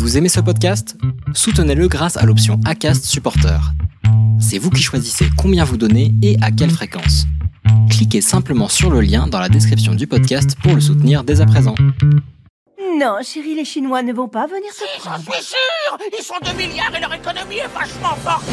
[0.00, 0.96] Vous aimez ce podcast?
[1.34, 3.60] Soutenez-le grâce à l'option ACAST Supporter.
[4.40, 7.26] C'est vous qui choisissez combien vous donnez et à quelle fréquence.
[7.90, 11.46] Cliquez simplement sur le lien dans la description du podcast pour le soutenir dès à
[11.46, 11.74] présent.
[12.98, 16.52] Non, chérie, les Chinois ne vont pas venir Si, j'en suis sûr Ils sont 2
[16.56, 18.46] milliards et leur économie est vachement forte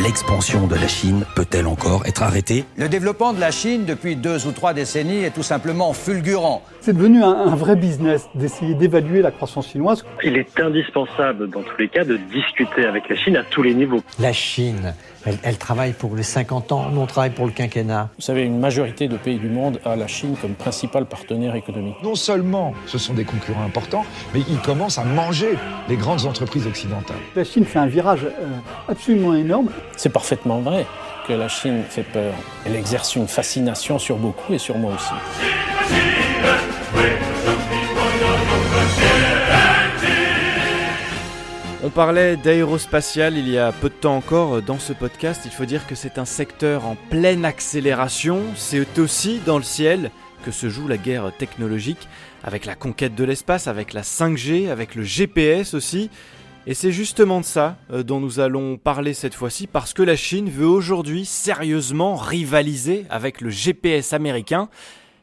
[0.00, 2.64] L'expansion de la Chine peut-elle encore être arrêtée?
[2.78, 6.62] Le développement de la Chine depuis deux ou trois décennies est tout simplement fulgurant.
[6.80, 10.02] C'est devenu un, un vrai business d'essayer d'évaluer la croissance chinoise.
[10.24, 13.74] Il est indispensable dans tous les cas de discuter avec la Chine à tous les
[13.74, 14.02] niveaux.
[14.18, 14.94] La Chine,
[15.24, 18.08] elle, elle travaille pour les 50 ans, nous on travaille pour le quinquennat.
[18.16, 21.96] Vous savez, une majorité de pays du monde a la Chine comme principal partenaire économique.
[22.02, 24.04] Non seulement ce sont des concurrents importants,
[24.34, 25.58] mais ils commencent à manger
[25.88, 27.16] les grandes entreprises occidentales.
[27.36, 28.48] La Chine fait un virage euh,
[28.88, 29.70] absolument énorme.
[29.96, 30.86] C'est parfaitement vrai
[31.26, 32.32] que la Chine fait peur.
[32.66, 36.21] Elle exerce une fascination sur beaucoup et sur moi aussi.
[41.84, 45.42] On parlait d'aérospatial il y a peu de temps encore dans ce podcast.
[45.46, 48.40] Il faut dire que c'est un secteur en pleine accélération.
[48.54, 50.12] C'est aussi dans le ciel
[50.44, 52.06] que se joue la guerre technologique,
[52.44, 56.08] avec la conquête de l'espace, avec la 5G, avec le GPS aussi.
[56.68, 60.14] Et c'est justement de ça euh, dont nous allons parler cette fois-ci, parce que la
[60.14, 64.68] Chine veut aujourd'hui sérieusement rivaliser avec le GPS américain.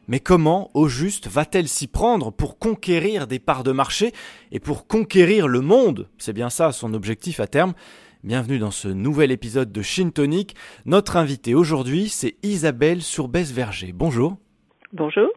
[0.10, 4.12] Mais comment, au juste, va-t-elle s'y prendre pour conquérir des parts de marché
[4.52, 6.10] et pour conquérir le monde?
[6.18, 7.76] C'est bien ça son objectif à terme.
[8.24, 10.56] Bienvenue dans ce nouvel épisode de Chine Tonic.
[10.88, 13.94] Notre invitée aujourd'hui, c'est Isabelle Sourbès-Verger.
[13.94, 14.38] Bonjour.
[14.94, 15.30] Bonjour.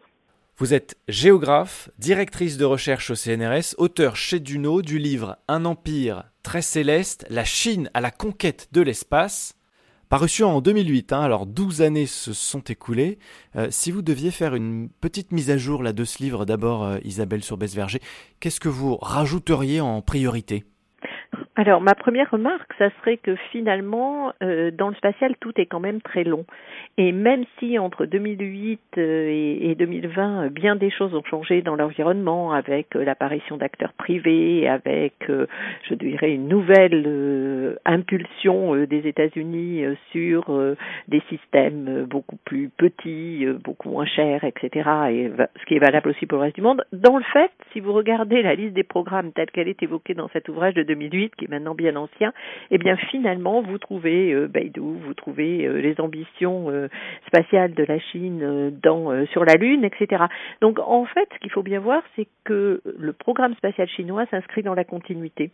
[0.57, 6.23] Vous êtes géographe, directrice de recherche au CNRS, auteur chez Duno du livre Un empire
[6.41, 9.53] très céleste, la Chine à la conquête de l'espace.
[10.13, 13.17] Paru en 2008, hein, alors 12 années se sont écoulées.
[13.55, 16.83] Euh, si vous deviez faire une petite mise à jour là, de ce livre, d'abord
[16.83, 17.99] euh, Isabelle Sourbès-Verger,
[18.39, 20.65] qu'est-ce que vous rajouteriez en priorité?
[21.55, 25.79] Alors, ma première remarque, ça serait que finalement, euh, dans le spatial, tout est quand
[25.79, 26.45] même très long.
[26.97, 31.61] Et même si entre 2008 euh, et, et 2020, euh, bien des choses ont changé
[31.61, 35.45] dans l'environnement, avec euh, l'apparition d'acteurs privés, avec, euh,
[35.87, 40.45] je dirais, une nouvelle euh, impulsion des États-Unis sur
[41.07, 44.89] des systèmes beaucoup plus petits, beaucoup moins chers, etc.
[45.11, 46.83] Et ce qui est valable aussi pour le reste du monde.
[46.91, 50.29] Dans le fait, si vous regardez la liste des programmes telle qu'elle est évoquée dans
[50.29, 52.33] cet ouvrage de 2008, maintenant bien ancien,
[52.71, 56.87] eh bien finalement vous trouvez euh, Beidou, vous trouvez euh, les ambitions euh,
[57.27, 60.25] spatiales de la Chine euh, dans sur la Lune, etc.
[60.61, 64.63] Donc en fait, ce qu'il faut bien voir, c'est que le programme spatial chinois s'inscrit
[64.63, 65.51] dans la continuité.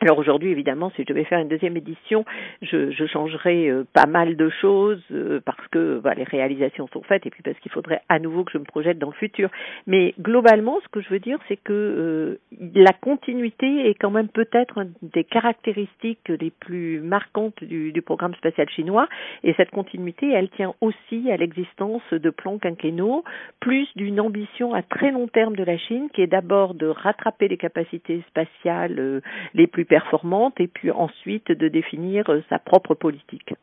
[0.00, 2.24] Alors aujourd'hui, évidemment, si je devais faire une deuxième édition,
[2.62, 7.02] je, je changerais euh, pas mal de choses euh, parce que bah, les réalisations sont
[7.02, 9.50] faites et puis parce qu'il faudrait à nouveau que je me projette dans le futur.
[9.88, 12.38] Mais globalement, ce que je veux dire, c'est que euh,
[12.76, 18.34] la continuité est quand même peut-être une des caractéristiques les plus marquantes du, du programme
[18.36, 19.08] spatial chinois.
[19.42, 23.24] Et cette continuité, elle tient aussi à l'existence de plans quinquennaux,
[23.58, 27.48] plus d'une ambition à très long terme de la Chine, qui est d'abord de rattraper
[27.48, 29.20] les capacités spatiales euh,
[29.54, 33.54] les plus performantes et puis ensuite de définir euh, sa propre politique.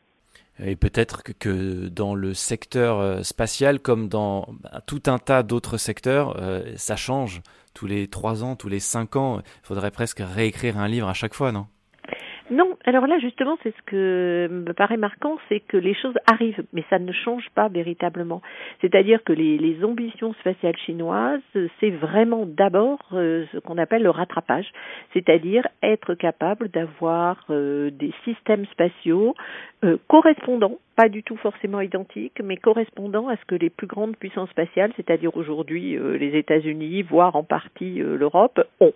[0.59, 5.77] Et peut-être que, dans le secteur euh, spatial, comme dans bah, tout un tas d'autres
[5.77, 7.41] secteurs, euh, ça change
[7.73, 9.39] tous les trois ans, tous les cinq ans.
[9.39, 11.67] Il faudrait presque réécrire un livre à chaque fois, Non,
[12.85, 16.83] alors là justement, c'est ce que me paraît marquant, c'est que les choses arrivent, mais
[16.89, 18.41] ça ne change pas véritablement.
[18.81, 21.41] C'est-à-dire que les, ambitions spatiales chinoises,
[21.79, 24.71] c'est vraiment d'abord euh, ce qu'on appelle le rattrapage,
[25.13, 29.35] c'est-à-dire être capable d'avoir euh, des systèmes spatiaux
[29.83, 34.15] euh, correspondants, pas du tout forcément identiques, mais correspondants à ce que les plus grandes
[34.15, 38.93] puissances spatiales, c'est-à-dire aujourd'hui euh, les États-Unis, voire en partie euh, l'Europe, ont.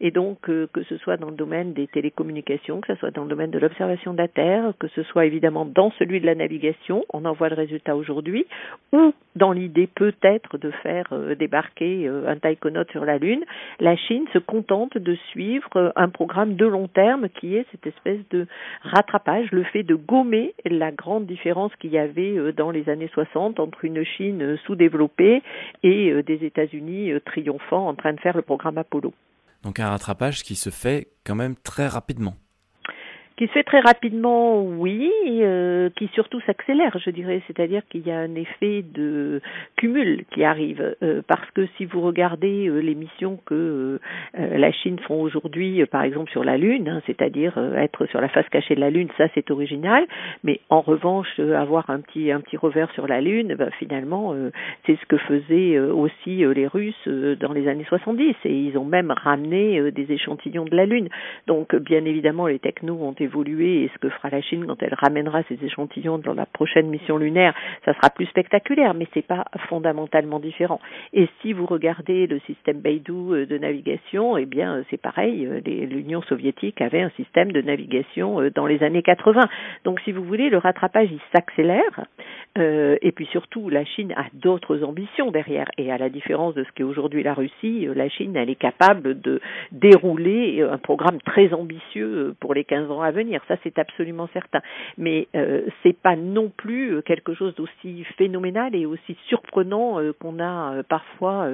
[0.00, 3.24] Et donc, euh, que ce soit dans le domaine des télécommunications, que ce soit dans
[3.24, 6.34] le domaine de l'observation de la Terre, que ce soit évidemment dans celui de la
[6.34, 8.46] navigation, on en voit le résultat aujourd'hui,
[8.92, 13.44] ou dans l'idée peut-être de faire euh, débarquer euh, un taïkonaute sur la Lune,
[13.78, 17.86] la Chine se contente de suivre euh, un programme de long terme qui est cette
[17.86, 18.46] espèce de
[18.82, 23.60] rattrapage, le fait de gommer la grande différence qu'il y avait dans les années 60
[23.60, 25.42] entre une Chine sous-développée
[25.82, 29.12] et des États-Unis triomphants en train de faire le programme Apollo.
[29.62, 32.34] Donc un rattrapage qui se fait quand même très rapidement.
[33.40, 38.10] Qui se fait très rapidement, oui, euh, qui surtout s'accélère, je dirais, c'est-à-dire qu'il y
[38.10, 39.40] a un effet de
[39.78, 43.98] cumul qui arrive, euh, parce que si vous regardez euh, les missions que
[44.38, 48.28] euh, la Chine font aujourd'hui, par exemple sur la Lune, hein, c'est-à-dire être sur la
[48.28, 50.04] face cachée de la Lune, ça c'est original,
[50.44, 54.34] mais en revanche avoir un petit un petit revers sur la Lune, ben, finalement
[54.84, 59.10] c'est ce que faisaient aussi les Russes dans les années 70 et ils ont même
[59.10, 61.08] ramené des échantillons de la Lune.
[61.46, 64.94] Donc bien évidemment les technos ont évoluer et ce que fera la Chine quand elle
[64.94, 67.54] ramènera ses échantillons dans la prochaine mission lunaire,
[67.84, 70.80] ça sera plus spectaculaire, mais c'est pas fondamentalement différent.
[71.12, 75.46] Et si vous regardez le système Beidou euh, de navigation, eh bien euh, c'est pareil.
[75.46, 79.40] Euh, L'Union soviétique avait un système de navigation dans les années 80.
[79.84, 82.04] Donc si vous voulez, le rattrapage il s'accélère.
[82.56, 85.66] Et puis surtout, la Chine a d'autres ambitions derrière.
[85.78, 89.20] Et à la différence de ce qu'est aujourd'hui la Russie, la Chine, elle est capable
[89.20, 89.40] de
[89.72, 93.19] dérouler un programme très ambitieux pour les 15 ans à venir.
[93.48, 94.60] Ça, c'est absolument certain.
[94.96, 100.12] Mais euh, c'est pas non plus euh, quelque chose d'aussi phénoménal et aussi surprenant euh,
[100.12, 101.48] qu'on a parfois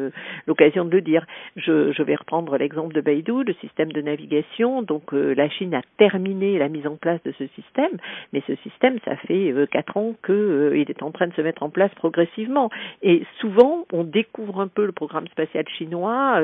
[0.46, 1.26] l'occasion de le dire.
[1.56, 4.82] Je, vais reprendre l'exemple de Beidou, le système de navigation.
[4.82, 7.90] Donc la Chine a terminé la mise en place de ce système,
[8.32, 11.70] mais ce système, ça fait quatre ans qu'il est en train de se mettre en
[11.70, 12.70] place progressivement.
[13.02, 16.34] Et souvent, on découvre un peu le programme spatial chinois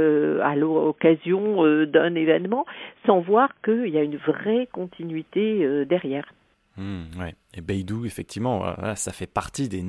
[0.42, 2.64] à l'occasion d'un événement
[3.06, 5.01] sans voir qu'il y a une vraie continuité
[5.37, 6.32] euh, derrière.
[6.76, 7.34] Mmh, ouais.
[7.54, 9.84] Et Beidou, effectivement, ça fait partie des,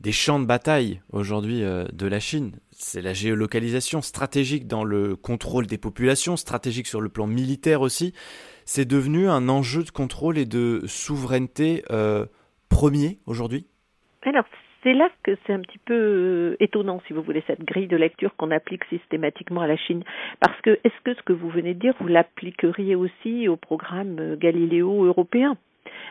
[0.00, 2.52] des champs de bataille aujourd'hui euh, de la Chine.
[2.72, 8.12] C'est la géolocalisation stratégique dans le contrôle des populations, stratégique sur le plan militaire aussi.
[8.64, 12.26] C'est devenu un enjeu de contrôle et de souveraineté euh,
[12.68, 13.66] premier aujourd'hui?
[14.22, 14.44] Alors,
[14.84, 17.96] c'est là que c'est un petit peu euh, étonnant, si vous voulez, cette grille de
[17.96, 20.04] lecture qu'on applique systématiquement à la Chine.
[20.40, 24.18] Parce que est-ce que ce que vous venez de dire, vous l'appliqueriez aussi au programme
[24.20, 25.56] euh, Galiléo européen?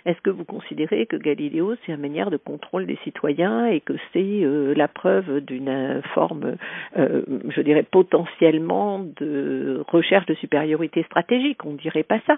[0.05, 3.93] Est-ce que vous considérez que Galiléo, c'est une manière de contrôle des citoyens et que
[4.11, 6.57] c'est euh, la preuve d'une forme,
[6.97, 11.63] euh, je dirais, potentiellement de recherche de supériorité stratégique?
[11.63, 12.35] On ne dirait pas ça.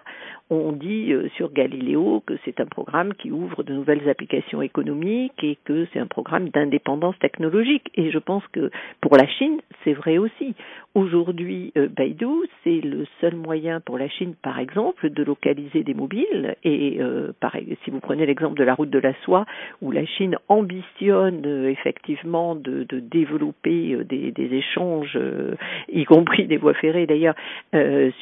[0.52, 5.44] On dit euh, sur Galiléo que c'est un programme qui ouvre de nouvelles applications économiques
[5.44, 7.90] et que c'est un programme d'indépendance technologique.
[7.96, 8.70] Et je pense que
[9.02, 10.54] pour la Chine, c'est vrai aussi.
[10.94, 16.56] Aujourd'hui, Baidu, c'est le seul moyen pour la Chine, par exemple, de localiser des mobiles
[16.64, 17.00] et
[17.42, 19.46] par si vous prenez l'exemple de la route de la soie,
[19.82, 25.56] où la Chine ambitionne euh, effectivement de, développer euh, des, des échanges, euh,
[25.92, 27.08] y compris des voies ferrées.
[27.08, 27.36] D'ailleurs,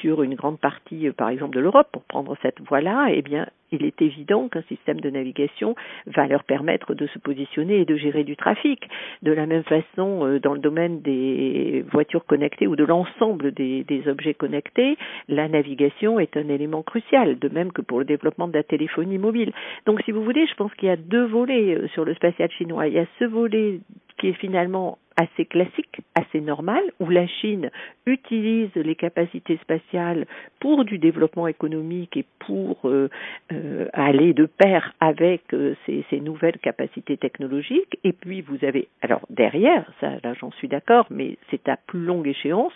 [0.02, 3.86] sur une grande partie, par exemple, de l'Europe, pour prendre cette voie-là, eh bien, il
[3.86, 5.76] est évident qu'un système de navigation
[6.08, 8.88] va leur permettre de se positionner et de gérer du trafic.
[9.22, 13.84] De la même façon, euh, dans le domaine des voitures connectées ou de l'ensemble des,
[14.08, 14.98] objets connectés,
[15.30, 19.18] la navigation est un élément crucial, de même que pour le développement de la téléphonie
[19.18, 19.54] mobile.
[19.86, 22.52] Donc, si vous voulez, je pense qu'il y a deux volets euh, sur le spatial
[22.52, 22.88] chinois.
[22.88, 23.80] Il y a ce volet
[24.18, 27.70] qui est finalement assez classique, assez normal, où la Chine
[28.06, 30.26] utilise les capacités spatiales
[30.60, 33.10] pour du développement économique et pour euh,
[33.52, 38.00] euh, aller de pair avec euh, ces, nouvelles capacités technologiques.
[38.04, 42.04] Et puis vous avez, alors derrière, ça là j'en suis d'accord, mais c'est à plus
[42.06, 42.74] longue échéance,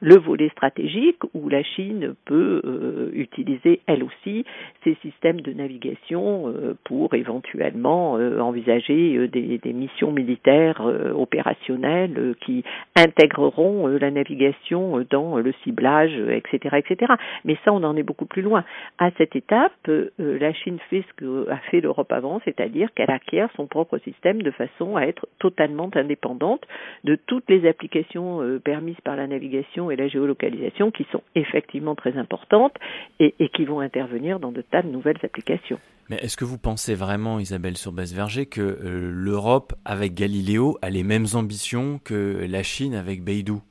[0.00, 4.44] le volet stratégique où la Chine peut utiliser elle aussi
[4.84, 6.52] ces systèmes de navigation
[6.84, 10.82] pour éventuellement envisager des, missions militaires
[11.14, 12.64] opérationnelles euh, qui
[12.96, 17.12] intégreront euh, la navigation euh, dans le ciblage, etc., etc.
[17.44, 18.64] Mais ça, on en est beaucoup plus loin.
[18.98, 19.72] À cette étape,
[20.18, 24.42] la Chine fait ce que a fait l'Europe avant, c'est-à-dire qu'elle acquiert son propre système
[24.42, 26.66] de façon à être totalement indépendante
[27.04, 32.16] de toutes les applications permises par la navigation et la géolocalisation qui sont effectivement très
[32.16, 32.76] importantes
[33.18, 35.78] et, et qui vont intervenir dans de tas de nouvelles applications.
[36.10, 41.04] Mais est-ce que vous pensez vraiment, Isabelle Surbès-Verger, que euh, l'Europe, avec Galiléo, a les
[41.04, 43.62] mêmes ambitions que la Chine avec Beidou?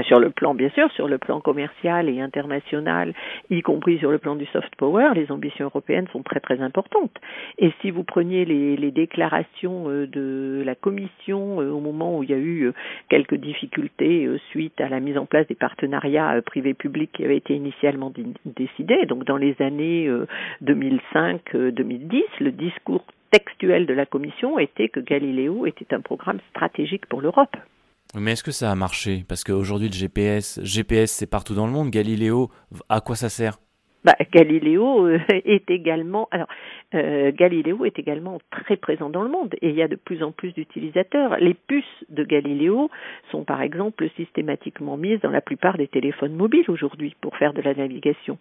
[0.00, 3.12] Sur le plan, bien sûr, sur le plan commercial et international,
[3.50, 7.14] y compris sur le plan du soft power, les ambitions européennes sont très très importantes.
[7.58, 12.30] Et si vous preniez les, déclarations euh, de la Commission euh, au moment où il
[12.30, 12.72] y a eu euh,
[13.08, 18.12] quelques difficultés suite à la mise en place des partenariats privés-publics qui avaient été initialement
[18.44, 20.10] décidés, donc dans les années
[20.62, 27.20] 2005-2010, le discours textuel de la Commission était que Galileo était un programme stratégique pour
[27.20, 27.56] l'Europe.
[28.14, 29.24] Mais est-ce que ça a marché?
[29.26, 31.90] Parce qu'aujourd'hui, le GPS, GPS c'est partout dans le monde.
[31.90, 32.50] Galiléo,
[32.88, 33.58] à quoi ça sert?
[34.04, 36.48] Bah, Galiléo euh, est également, alors
[36.94, 40.22] euh, Galiléo est également très présent dans le monde et il y a de plus
[40.24, 41.36] en plus d'utilisateurs.
[41.38, 42.90] Les puces de Galiléo
[43.30, 47.62] sont par exemple systématiquement mises dans la plupart des téléphones mobiles aujourd'hui pour faire de
[47.62, 48.38] la navigation.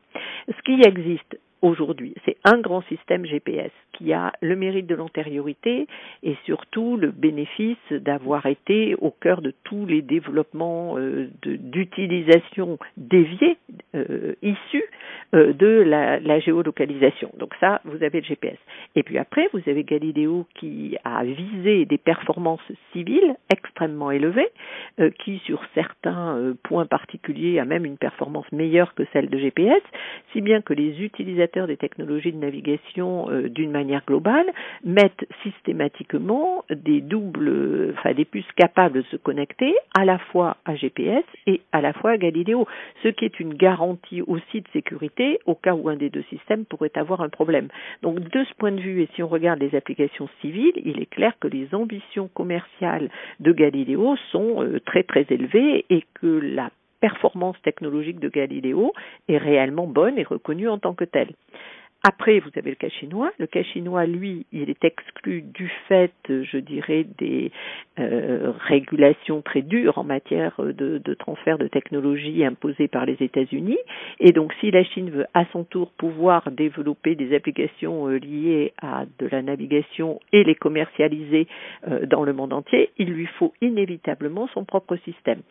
[0.47, 2.13] Ce qui existe aujourd'hui.
[2.25, 5.87] C'est un grand système GPS qui a le mérite de l'antériorité
[6.23, 13.57] et surtout le bénéfice d'avoir été au cœur de tous les développements euh, d'utilisation déviée
[13.95, 14.83] euh, issus
[15.33, 17.31] euh, de la, la, géolocalisation.
[17.37, 18.57] Donc ça, vous avez le GPS.
[18.95, 22.59] Et puis après, vous avez Galileo qui a visé des performances
[22.91, 24.49] civiles extrêmement élevées,
[25.19, 29.81] qui sur certains euh, points particuliers a même une performance meilleure que celle de GPS,
[30.33, 34.45] si bien que les utilisateurs des technologies de navigation d'une manière globale
[34.83, 40.75] mettent systématiquement des doubles, enfin des puces capables de se connecter à la fois à
[40.75, 42.67] GPS et à la fois à Galileo,
[43.03, 46.65] ce qui est une garantie aussi de sécurité au cas où un des deux systèmes
[46.65, 47.67] pourrait avoir un problème.
[48.01, 51.09] Donc de ce point de vue, et si on regarde les applications civiles, il est
[51.09, 56.69] clair que les ambitions commerciales de Galileo sont euh, très très élevées et que la
[56.99, 58.93] performance technologique de Galileo
[59.27, 61.33] est réellement bonne et reconnue en tant que telle.
[62.03, 63.31] Après, vous avez le cas chinois.
[63.37, 67.51] Le cas chinois, lui, il est exclu du fait, je dirais, des
[67.99, 73.77] euh, régulations très dures en matière de, de, transfert de technologie imposées par les États-Unis.
[74.19, 78.73] Et donc, si la Chine veut à son tour pouvoir développer des applications euh, liées
[78.81, 81.47] à de la navigation et les commercialiser
[81.87, 85.41] euh, dans le monde entier, il lui faut inévitablement son propre système,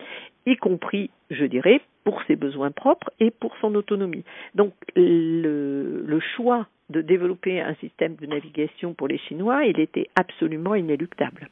[0.46, 4.24] y compris, je dirais, pour ses besoins propres et pour son autonomie.
[4.54, 10.74] Donc le, choix de développer un système de navigation pour les Chinois, il était absolument
[10.74, 11.48] inéluctable.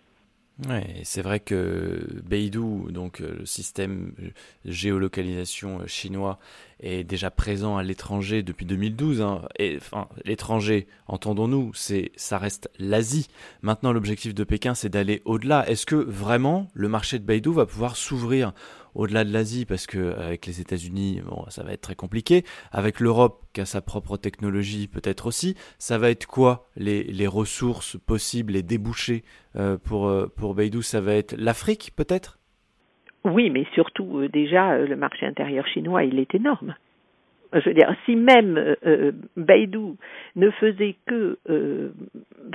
[0.69, 4.13] Ouais, c'est vrai que Beidou, donc euh, le système
[4.65, 6.41] géolocalisation euh, chinois,
[6.81, 9.21] est déjà présent à l'étranger depuis 2012.
[9.21, 9.43] Hein.
[9.59, 13.29] Et enfin, l'étranger, entendons-nous, c'est ça reste l'Asie.
[13.63, 15.69] Maintenant, l'objectif de Pékin, c'est d'aller au-delà.
[15.69, 18.53] Est-ce que vraiment le marché de Beidou va pouvoir s'ouvrir
[18.95, 22.45] au-delà de l'Asie, parce que avec les États-Unis, bon, ça va être très compliqué.
[22.73, 25.55] Avec l'Europe, qui a sa propre technologie, peut-être aussi.
[25.79, 29.25] Ça va être quoi les, les ressources possibles, les débouchés
[29.57, 32.38] euh, pour euh, pour Beidou Ça va être l'Afrique, peut-être?
[33.25, 36.75] Oui, mais surtout euh, déjà le marché intérieur chinois, il est énorme
[37.53, 39.97] je veux dire, si même euh, euh Beidou
[40.37, 41.91] ne faisait que euh,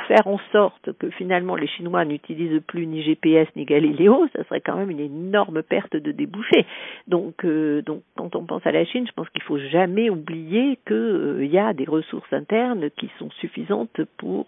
[0.07, 4.61] faire en sorte que finalement les Chinois n'utilisent plus ni GPS ni Galileo, ça serait
[4.61, 6.65] quand même une énorme perte de débouchés.
[7.07, 10.77] Donc, euh, donc quand on pense à la Chine, je pense qu'il faut jamais oublier
[10.87, 14.45] qu'il euh, y a des ressources internes qui sont suffisantes pour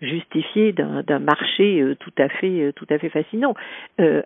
[0.00, 3.54] justifier d'un marché tout à fait tout à fait fascinant.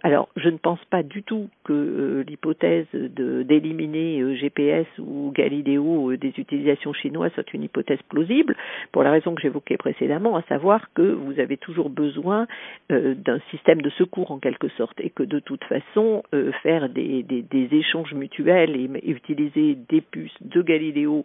[0.03, 6.33] alors, je ne pense pas du tout que l'hypothèse d'éliminer GPS ou Galileo Euh, des
[6.37, 8.57] utilisations chinoises soit une hypothèse plausible,
[8.93, 12.47] pour la raison que j'évoquais précédemment, à savoir que vous avez toujours besoin
[12.91, 16.89] euh, d'un système de secours en quelque sorte, et que de toute façon, euh, faire
[16.89, 17.25] des,
[17.73, 21.25] échanges mutuels et, utiliser des puces de Galileo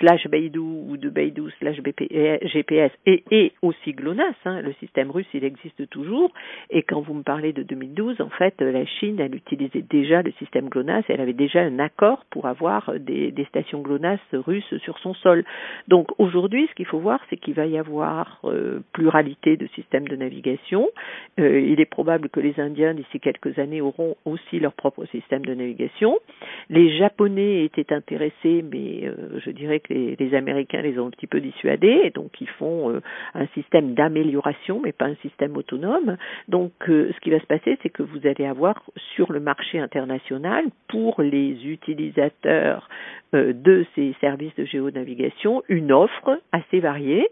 [0.00, 5.44] slash Beidou ou de Beidou slash GPS et, aussi GLONASS, hein, le système russe il
[5.44, 6.32] existe toujours,
[6.70, 10.32] et quand vous me parlez de 2012, en fait, la Chine, elle utilisait déjà le
[10.38, 15.14] système GLONASS, elle avait déjà un accord pour avoir des station GLONASS russe sur son
[15.14, 15.44] sol.
[15.88, 20.08] Donc aujourd'hui, ce qu'il faut voir, c'est qu'il va y avoir euh, pluralité de systèmes
[20.08, 20.88] de navigation.
[21.38, 25.44] Euh, il est probable que les Indiens, d'ici quelques années, auront aussi leur propre système
[25.44, 26.18] de navigation.
[26.70, 31.26] Les Japonais étaient intéressés, mais euh, je dirais que les, Américains les ont un petit
[31.26, 33.00] peu dissuadés, donc ils font
[33.34, 36.16] un système d'amélioration, mais pas un système autonome.
[36.48, 38.82] Donc ce qui va se passer, c'est que vous allez avoir
[39.14, 42.88] sur le marché international, pour les utilisateurs
[43.52, 47.28] de ces services de géonavigation une offre assez variée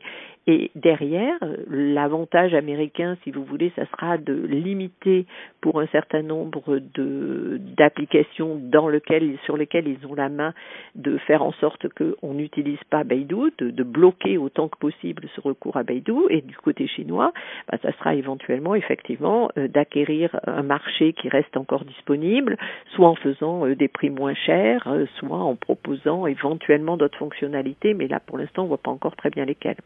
[0.46, 1.38] et derrière,
[1.70, 5.24] l'avantage américain, si vous voulez, ça sera de limiter
[5.62, 10.52] pour un certain nombre de d'applications dans lequel, sur lesquelles ils ont la main,
[10.96, 15.40] de faire en sorte qu'on n'utilise pas Beidou, de, de, bloquer autant que possible ce
[15.40, 16.26] recours à Beidou.
[16.28, 17.32] Et du côté chinois,
[17.70, 22.58] bah, ça sera éventuellement, effectivement, euh, d'acquérir un marché qui reste encore disponible,
[22.94, 27.94] soit en faisant euh, des prix moins chers, euh, soit en proposant éventuellement d'autres fonctionnalités.
[27.94, 29.78] Mais là, pour l'instant, on ne voit pas encore très bien lesquelles.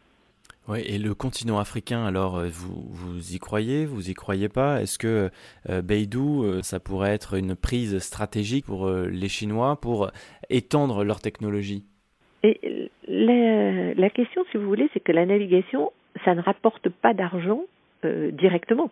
[0.69, 4.83] Oui, et le continent africain, alors euh, vous, vous y croyez, vous y croyez pas?
[4.83, 5.31] Est-ce que
[5.67, 10.11] euh, Beidou, euh, ça pourrait être une prise stratégique pour les Chinois pour
[10.51, 11.85] étendre leur technologie?
[12.43, 15.91] Et la, la, question, si vous voulez, c'est que la navigation,
[16.23, 17.63] ça ne rapporte pas d'argent
[18.03, 18.91] directement.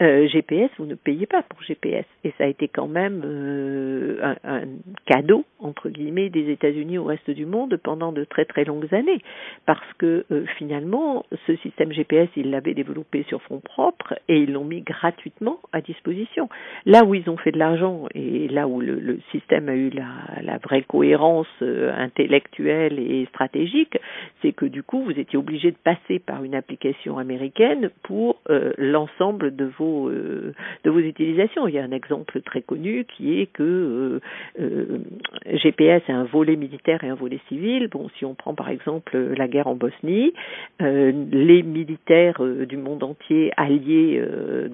[0.00, 2.04] Euh, GPS, vous ne payez pas pour GPS.
[2.22, 4.60] Et ça a été quand même euh, un,
[5.06, 9.20] cadeau, entre guillemets, des États-Unis au reste du monde pendant de très très longues années.
[9.66, 14.52] Parce que euh, finalement, ce système GPS, ils l'avaient développé sur fonds propres et ils
[14.52, 16.48] l'ont mis gratuitement à disposition.
[16.86, 20.58] Là où ils ont fait de l'argent et là où le, système a eu la,
[20.58, 23.98] vraie cohérence intellectuelle et stratégique,
[24.42, 28.40] c'est que du coup, vous étiez obligé de passer par une application américaine pour
[28.78, 30.54] l'ensemble de vos euh,
[30.84, 31.66] de vos utilisations.
[31.68, 34.20] Il y a un exemple très connu qui est que euh,
[34.60, 34.98] euh
[35.46, 37.88] GPS a un volet militaire et un volet civil.
[37.88, 40.32] Bon, si on prend par exemple la guerre en Bosnie,
[40.80, 44.22] les militaires du monde entier alliés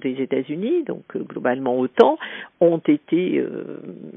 [0.00, 2.18] des États-Unis, donc globalement OTAN,
[2.60, 3.44] ont été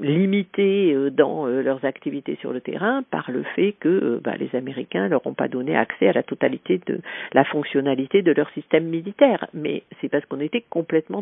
[0.00, 5.26] limités dans leurs activités sur le terrain par le fait que bah, les Américains leur
[5.26, 7.00] ont pas donné accès à la totalité de
[7.32, 9.46] la fonctionnalité de leur système militaire.
[9.54, 10.64] Mais c'est parce qu'on était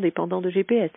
[0.01, 0.91] dépendant de GPS.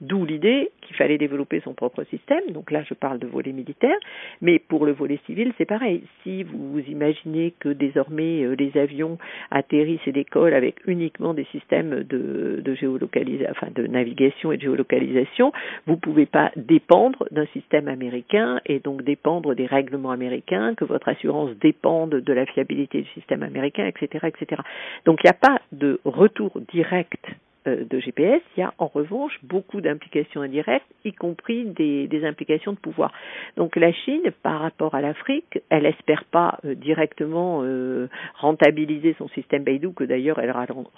[0.00, 2.42] D'où l'idée qu'il fallait développer son propre système.
[2.50, 3.96] Donc là, je parle de volet militaire,
[4.42, 6.02] mais pour le volet civil, c'est pareil.
[6.22, 9.18] Si vous imaginez que désormais euh, les avions
[9.50, 15.52] atterrissent et décollent avec uniquement des systèmes de, géolocalisation, enfin de navigation et de géolocalisation,
[15.86, 20.84] vous ne pouvez pas dépendre d'un système américain et donc dépendre des règlements américains, que
[20.84, 24.60] votre assurance dépende de la fiabilité du système américain, etc., etc.
[25.06, 27.24] Donc il n'y a pas de retour direct
[27.66, 32.72] de GPS, il y a en revanche beaucoup d'implications indirectes, y compris des, des, implications
[32.72, 33.12] de pouvoir.
[33.56, 39.28] Donc la Chine, par rapport à l'Afrique, elle espère pas euh, directement euh, rentabiliser son
[39.28, 40.52] système Beidou, que d'ailleurs elle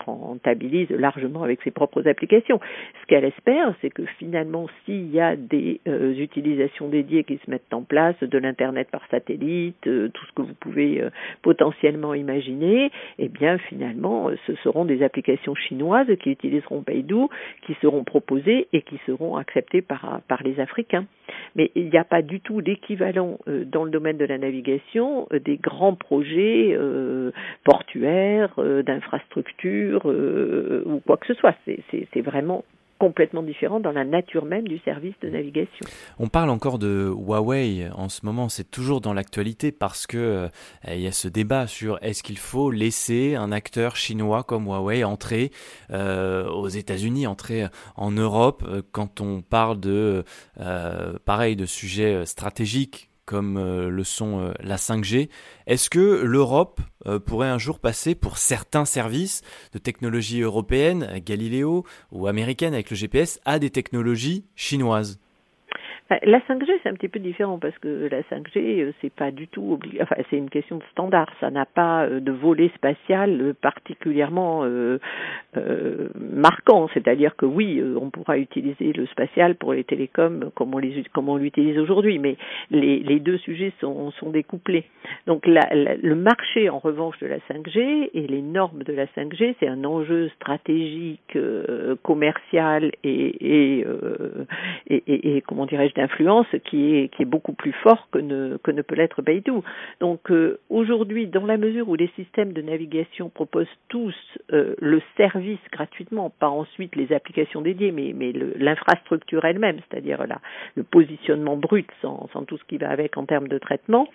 [0.05, 2.61] rentabilise largement avec ses propres applications.
[3.03, 7.51] Ce qu'elle espère, c'est que finalement, s'il y a des euh, utilisations dédiées qui se
[7.51, 11.03] mettent en place, de l'internet par satellite, tout ce que vous pouvez
[11.43, 17.29] potentiellement imaginer, eh bien finalement, ce seront des applications chinoises qui utilisent utiliseront Beidou,
[17.67, 21.07] qui seront proposés et qui seront acceptés par, par les Africains.
[21.57, 25.27] Mais il n'y a pas du tout d'équivalent euh, dans le domaine de la navigation
[25.33, 27.31] euh, des grands projets euh,
[27.65, 31.55] portuaires, d'infrastructures ou quoi que ce soit.
[31.67, 32.65] C'est vraiment
[32.99, 35.87] complètement différent dans la nature même du service de navigation.
[36.19, 40.49] On parle encore de Huawei en ce moment, c'est toujours dans l'actualité parce que euh,
[40.88, 45.05] il y a ce débat sur est-ce qu'il faut laisser un acteur chinois comme Huawei
[45.05, 45.50] entrer
[45.90, 50.25] euh, aux États-Unis, entrer en Europe euh, quand on parle de
[51.25, 55.29] pareil de sujets stratégiques comme euh, le sont euh, la 5G.
[55.67, 59.43] Est-ce que l'Europe euh, pourrait un jour passer pour certains services
[59.75, 65.21] de technologie européenne, Galileo, ou américaine avec le GPS, à des technologies chinoises?
[66.11, 69.47] La 5G, c'est un petit peu différent parce que la 5G, euh, c'est pas du
[69.47, 70.03] tout obligé.
[70.03, 71.29] Enfin, c'est une question de standard.
[71.38, 74.99] Ça n'a pas euh, de volet spatial euh, particulièrement euh,
[76.18, 76.88] marquant.
[76.94, 81.29] C'est-à-dire que oui, on pourra utiliser le spatial pour les télécoms comme on les comme
[81.29, 82.37] on l'utilise aujourd'hui, mais
[82.71, 84.85] les, deux sujets sont, découplés.
[85.27, 89.07] Donc la, la, le marché, en revanche, de la 5G et les normes de la
[89.07, 93.87] 5G, c'est un enjeu stratégique, euh, commercial et, et,
[94.88, 98.71] et, et comment dirais-je d'influence qui est, qui est beaucoup plus fort que ne, que
[98.71, 99.65] ne peut l'être Beidou.
[100.01, 104.15] Donc euh, aujourd'hui, dans la mesure où les systèmes de navigation proposent tous
[104.53, 110.25] euh, le service gratuitement, pas ensuite les applications dédiées, mais, l'infrastructure elle-même, c'est-à-dire
[110.77, 114.07] le positionnement brut sans, sans, tout ce qui va avec en termes de traitement,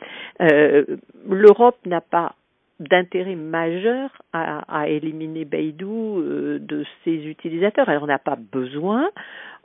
[0.41, 0.85] euh,
[1.27, 2.35] l'Europe n'a pas
[2.79, 7.89] d'intérêt majeur à, à, éliminer euh, de ses utilisateurs.
[7.89, 9.09] Elle n'en a pas besoin.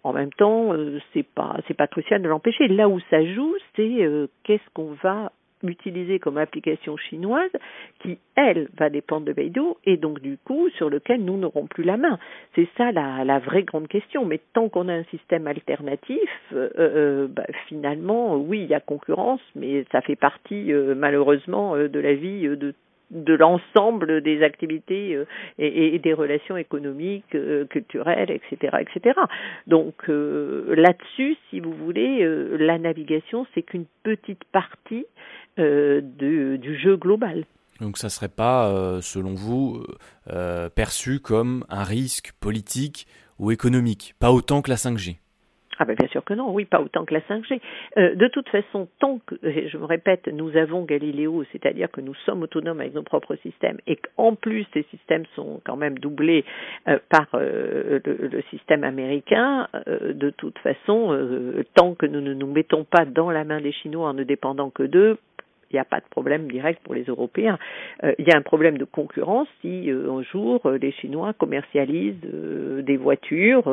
[0.05, 2.69] En même temps, euh, c'est pas c'est pas crucial de l'empêcher.
[2.69, 5.33] Là où ça joue, c'est euh, qu'est-ce qu'on va
[5.65, 7.51] utiliser comme application chinoise
[7.99, 11.83] qui, elle, va dépendre de Beidou et donc du coup sur lequel nous n'aurons plus
[11.83, 12.17] la main.
[12.55, 14.25] C'est ça la, vraie grande question.
[14.25, 19.41] Mais tant qu'on a un système alternatif, euh, bah, finalement, oui, il y a concurrence,
[19.57, 22.73] mais ça fait partie malheureusement de la vie de
[23.11, 25.25] de l'ensemble des activités euh,
[25.59, 29.18] et, des relations économiques, euh, culturelles, etc., etc.
[29.66, 32.27] Donc euh, là-dessus, si vous voulez,
[32.59, 35.07] la navigation c'est qu'une petite partie
[35.57, 37.44] de, du jeu global.
[37.81, 39.85] Donc ça serait pas, selon vous,
[40.75, 43.07] perçu comme un risque politique
[43.38, 45.16] ou économique, pas autant que la 5G.
[45.79, 47.61] Ah ben bien sûr que non, oui, pas autant que la 5G.
[47.97, 52.14] Euh, de toute façon, tant que, je me répète, nous avons Galiléo, c'est-à-dire que nous
[52.27, 56.45] sommes autonomes avec nos propres systèmes, et qu'en plus ces systèmes sont quand même doublés
[56.88, 62.85] euh, par euh, le, système américain, de toute façon, tant que nous ne nous mettons
[62.85, 65.19] pas dans la main des Chinois en ne dépendant que d'eux,
[65.71, 67.59] il n'y a pas de problème direct pour les Européens.
[68.05, 71.33] Euh, il y a un problème de concurrence si euh, un jour euh, les Chinois
[71.35, 73.71] commercialisent des voitures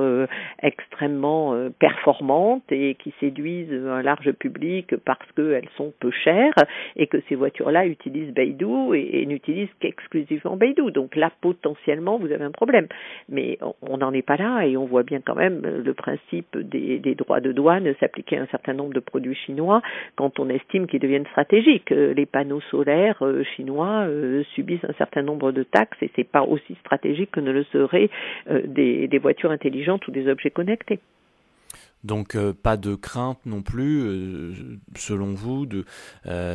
[0.62, 6.54] extrêmement performantes et qui séduisent un large public parce qu'elles sont peu chères
[6.96, 10.92] et que ces voitures-là utilisent Beidou et, n'utilisent qu'exclusivement Beidou.
[10.92, 12.88] Donc là, potentiellement, vous avez un problème.
[13.30, 17.16] Mais on n'en est pas là et on voit bien quand même le principe des
[17.16, 19.82] droits de douane s'appliquer à un certain nombre de produits chinois
[20.16, 21.85] quand on estime qu'ils deviennent stratégiques.
[21.92, 23.22] Les panneaux solaires
[23.56, 27.52] chinois euh, subissent un certain nombre de taxes et c'est pas aussi stratégique que ne
[27.52, 28.10] le seraient
[28.50, 31.00] euh, des, voitures intelligentes ou des objets connectés.
[32.04, 34.54] Donc euh, pas de crainte non plus,
[34.96, 35.86] selon vous, de,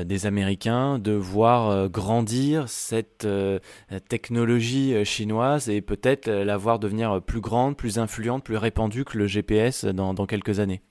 [0.04, 3.26] des Américains de voir grandir cette
[4.08, 9.26] technologie chinoise et peut-être la voir devenir plus grande, plus influente, plus répandue que le
[9.26, 10.82] GPS dans quelques années?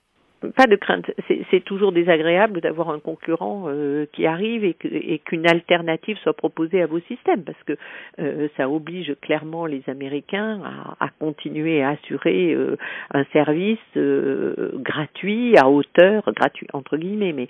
[0.56, 1.10] Pas de crainte.
[1.50, 6.86] C'est toujours désagréable d'avoir un concurrent euh, qui arrive et qu'une alternative soit proposée à
[6.86, 7.74] vos systèmes, parce que
[8.18, 12.76] euh, ça oblige clairement les Américains à, à continuer à assurer euh,
[13.12, 17.48] un service gratuit à hauteur, gratuit entre guillemets, mais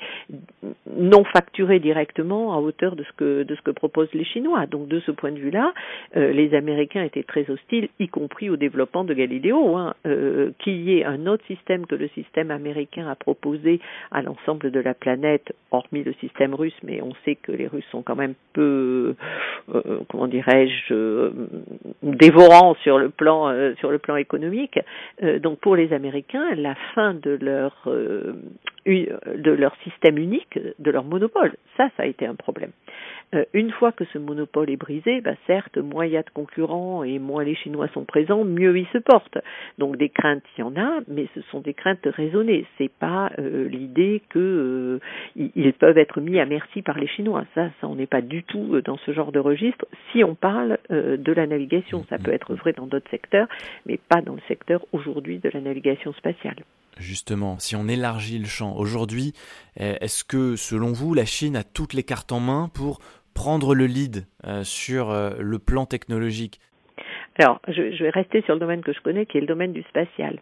[0.97, 4.67] non facturé directement à hauteur de ce que de ce que proposent les Chinois.
[4.67, 5.73] Donc de ce point de vue-là,
[6.15, 9.95] les Américains étaient très hostiles, y compris au développement de Galileo, hein,
[10.59, 14.81] qu'il y ait un autre système que le système américain a proposé à l'ensemble de
[14.81, 18.35] la planète, hormis le système russe, mais on sait que les Russes sont quand même
[18.53, 19.15] peu,
[19.73, 21.31] euh, euh, comment dirais-je, euh,
[22.03, 24.79] dévorants sur le plan sur le plan économique.
[25.43, 27.89] donc pour les Américains, la fin de leur
[28.87, 32.71] de leur système unique, de leur monopole, ça, ça a été un problème.
[33.35, 36.31] Euh, une fois que ce monopole est brisé, bah certes, moins il y a de
[36.31, 39.39] concurrents et moins les Chinois sont présents, mieux ils se portent.
[39.79, 42.67] Donc des craintes, il y en a, mais ce sont des craintes raisonnées.
[42.79, 45.01] C'est pas euh, l'idée que euh,
[45.37, 47.45] ils peuvent être mis à merci par les Chinois.
[47.55, 49.87] Ça, ça on n'est pas du tout dans ce genre de registre.
[50.13, 53.49] Si on parle de la navigation, ça peut être vrai dans d'autres secteurs,
[53.87, 56.57] mais pas dans le secteur aujourd'hui de la navigation spatiale
[56.99, 59.33] justement, si on élargit le champ, aujourd'hui,
[59.77, 63.01] est-ce que, selon vous, la Chine a toutes les cartes en main pour
[63.35, 66.61] prendre le lead euh, sur euh, le plan technologique?
[67.39, 69.83] Alors, je, vais rester sur le domaine que je connais, qui est le domaine du
[69.85, 70.41] spatial.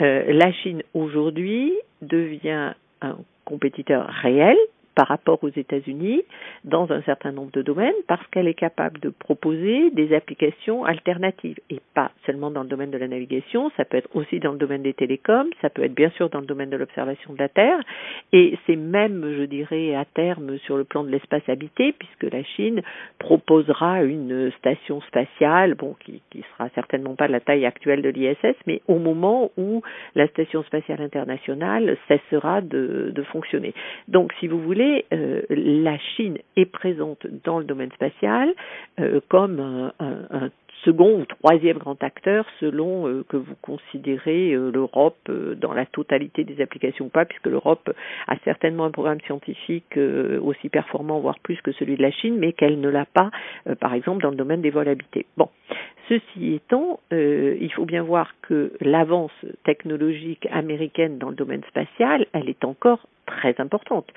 [0.00, 4.56] Euh, la Chine, aujourd'hui, devient un compétiteur réel
[4.98, 6.24] par rapport aux États-Unis
[6.64, 11.60] dans un certain nombre de domaines parce qu'elle est capable de proposer des applications alternatives
[11.70, 14.58] et pas seulement dans le domaine de la navigation, ça peut être aussi dans le
[14.58, 17.48] domaine des télécoms, ça peut être bien sûr dans le domaine de l'observation de la
[17.48, 17.78] Terre
[18.32, 22.42] et c'est même, je dirais, à terme sur le plan de l'espace habité puisque la
[22.42, 22.82] Chine
[23.20, 28.08] proposera une station spatiale, bon, qui, qui sera certainement pas de la taille actuelle de
[28.08, 29.80] l'ISS, mais au moment où
[30.16, 33.74] la station spatiale internationale cessera de, de fonctionner.
[34.08, 38.52] Donc, si vous voulez, euh, la Chine est présente dans le domaine spatial
[39.00, 40.50] euh, comme un,
[40.84, 46.62] second ou troisième grand acteur selon euh, que vous considérez l'Europe dans la totalité des
[46.62, 47.90] applications ou pas, puisque l'Europe
[48.28, 49.98] a certainement un programme scientifique
[50.40, 53.30] aussi performant, voire plus que celui de la Chine, mais qu'elle ne l'a pas,
[53.80, 55.26] par exemple, dans le domaine des vols habités.
[55.36, 55.48] Bon,
[56.08, 59.32] Ceci étant, euh, il faut bien voir que l'avance
[59.64, 64.08] technologique américaine dans le domaine spatial, elle est encore très importante.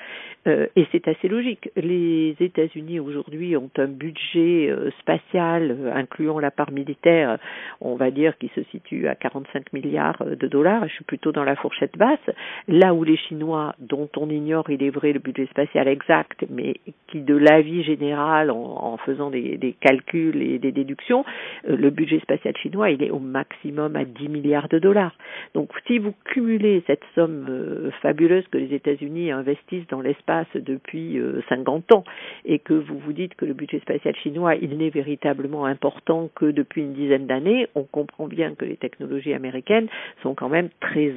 [0.48, 1.70] Euh, et c'est assez logique.
[1.76, 7.38] Les États-Unis aujourd'hui ont un budget euh, spatial, incluant la part militaire,
[7.82, 10.88] on va dire, qui se situe à 45 milliards de dollars.
[10.88, 12.20] Je suis plutôt dans la fourchette basse.
[12.68, 16.76] Là où les Chinois, dont on ignore, il est vrai, le budget spatial exact, mais
[17.08, 21.26] qui, de l'avis général, en, faisant des, des, calculs et des déductions,
[21.68, 25.16] le budget spatial chinois, il est au maximum à 10 milliards de dollars.
[25.54, 29.01] Donc si vous cumulez cette somme euh, fabuleuse que les États-Unis
[29.32, 32.04] investissent dans l'espace depuis 50 euh, ans
[32.46, 36.46] et que vous vous dites que le budget spatial chinois, il n'est véritablement important que
[36.46, 39.88] depuis une dizaine d'années, on comprend bien que les technologies américaines
[40.24, 41.14] sont quand même très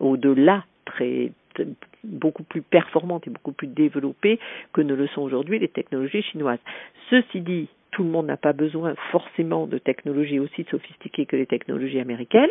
[0.00, 1.32] au-delà, très
[2.04, 4.38] beaucoup plus performantes et beaucoup plus développées
[4.72, 6.58] que ne le sont aujourd'hui les technologies chinoises.
[7.10, 11.46] Ceci dit, tout le monde n'a pas besoin forcément de technologies aussi sophistiquées que les
[11.46, 12.50] technologies américaines.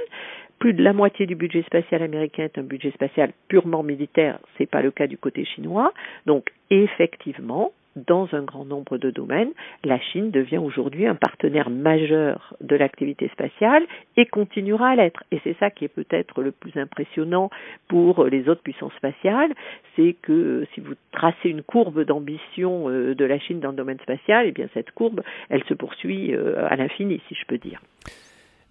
[0.58, 4.64] Plus de la moitié du budget spatial américain est un budget spatial purement militaire, ce
[4.64, 5.94] n'est pas le cas du côté chinois.
[6.26, 9.52] Donc effectivement, dans un grand nombre de domaines,
[9.84, 13.84] la Chine devient aujourd'hui un partenaire majeur de l'activité spatiale
[14.18, 15.24] et continuera à l'être.
[15.32, 17.50] Et c'est ça qui est peut-être le plus impressionnant
[17.88, 19.54] pour les autres puissances spatiales,
[19.96, 23.78] c'est que euh, si vous tracez une courbe d'ambition euh, de la Chine dans le
[23.78, 27.58] domaine spatial, eh bien cette courbe, elle se poursuit euh, à l'infini, si je peux
[27.58, 27.82] dire.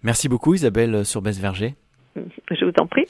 [0.03, 1.73] Merci beaucoup Isabelle Surbès-Verger.
[2.51, 3.05] Je vous en prie.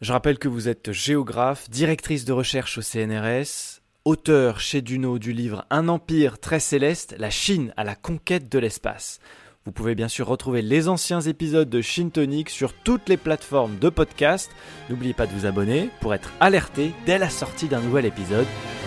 [0.00, 3.77] Je rappelle que vous êtes géographe, directrice de recherche au CNRS,
[4.08, 8.58] auteur chez Duno du livre Un empire très céleste, la Chine à la conquête de
[8.58, 9.20] l'espace.
[9.66, 13.78] Vous pouvez bien sûr retrouver les anciens épisodes de Shin Tonic sur toutes les plateformes
[13.78, 14.50] de podcast.
[14.88, 18.46] N'oubliez pas de vous abonner pour être alerté dès la sortie d'un nouvel épisode.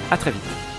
[0.10, 0.71] À très vite.